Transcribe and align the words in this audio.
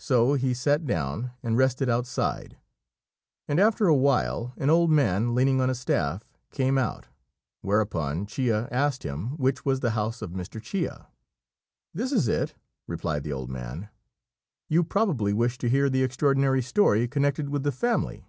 So 0.00 0.34
he 0.34 0.52
sat 0.52 0.84
down 0.84 1.30
and 1.44 1.56
rested 1.56 1.88
outside; 1.88 2.56
and 3.46 3.60
after 3.60 3.86
a 3.86 3.94
while 3.94 4.52
an 4.56 4.68
old 4.68 4.90
man 4.90 5.32
leaning 5.32 5.60
on 5.60 5.70
a 5.70 5.76
staff 5.76 6.24
came 6.50 6.76
out, 6.76 7.06
whereupon 7.62 8.26
Chia 8.26 8.66
asked 8.72 9.04
him 9.04 9.36
which 9.36 9.64
was 9.64 9.78
the 9.78 9.92
house 9.92 10.22
of 10.22 10.32
Mr. 10.32 10.60
Chia. 10.60 11.06
"This 11.94 12.10
is 12.10 12.26
it," 12.26 12.56
replied 12.88 13.22
the 13.22 13.32
old 13.32 13.48
man; 13.48 13.88
"you 14.68 14.82
probably 14.82 15.32
wish 15.32 15.56
to 15.58 15.68
hear 15.68 15.88
the 15.88 16.02
extraordinary 16.02 16.62
story 16.62 17.06
connected 17.06 17.48
with 17.50 17.62
the 17.62 17.70
family? 17.70 18.26